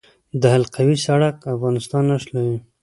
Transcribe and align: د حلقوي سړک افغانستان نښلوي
د 0.41 0.43
حلقوي 0.53 0.97
سړک 1.05 1.37
افغانستان 1.55 2.03
نښلوي 2.09 2.57